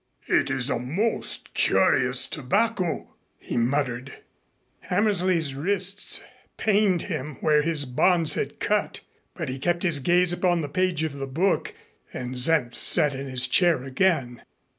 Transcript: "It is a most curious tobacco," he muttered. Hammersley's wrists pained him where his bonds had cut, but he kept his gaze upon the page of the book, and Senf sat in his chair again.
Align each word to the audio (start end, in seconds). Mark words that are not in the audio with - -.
"It 0.29 0.49
is 0.49 0.71
a 0.71 0.79
most 0.79 1.53
curious 1.53 2.25
tobacco," 2.25 3.13
he 3.37 3.55
muttered. 3.55 4.11
Hammersley's 4.79 5.53
wrists 5.53 6.23
pained 6.57 7.03
him 7.03 7.35
where 7.39 7.61
his 7.61 7.85
bonds 7.85 8.33
had 8.33 8.59
cut, 8.59 9.01
but 9.35 9.47
he 9.47 9.59
kept 9.59 9.83
his 9.83 9.99
gaze 9.99 10.33
upon 10.33 10.61
the 10.61 10.69
page 10.69 11.03
of 11.03 11.19
the 11.19 11.27
book, 11.27 11.75
and 12.11 12.33
Senf 12.33 12.73
sat 12.73 13.13
in 13.13 13.27
his 13.27 13.47
chair 13.47 13.83
again. 13.83 14.41